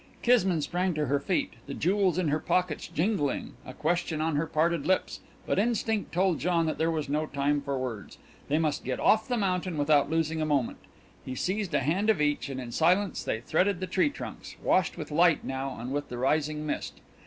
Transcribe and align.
Kismine 0.23 0.61
sprang 0.63 0.95
to 0.95 1.05
her 1.05 1.19
feet, 1.19 1.53
the 1.67 1.75
jewels 1.75 2.17
in 2.17 2.29
her 2.29 2.39
pockets 2.39 2.87
jingling, 2.87 3.53
a 3.63 3.71
question 3.71 4.19
on 4.19 4.35
her 4.35 4.47
parted 4.47 4.87
lips, 4.87 5.19
but 5.45 5.59
instinct 5.59 6.11
told 6.11 6.39
John 6.39 6.65
that 6.65 6.79
there 6.79 6.89
was 6.89 7.07
no 7.07 7.27
time 7.27 7.61
for 7.61 7.77
words. 7.77 8.17
They 8.47 8.57
must 8.57 8.83
get 8.83 8.99
off 8.99 9.27
the 9.27 9.37
mountain 9.37 9.77
without 9.77 10.09
losing 10.09 10.41
a 10.41 10.43
moment. 10.45 10.79
He 11.23 11.35
seized 11.35 11.75
a 11.75 11.81
hand 11.81 12.09
of 12.09 12.19
each, 12.19 12.49
and 12.49 12.59
in 12.59 12.71
silence 12.71 13.23
they 13.23 13.41
threaded 13.41 13.79
the 13.79 13.85
tree 13.85 14.09
trunks, 14.09 14.55
washed 14.63 14.97
with 14.97 15.11
light 15.11 15.43
now 15.43 15.79
and 15.79 15.91
with 15.93 16.09
the 16.09 16.17
rising 16.17 16.65
mist. 16.65 16.99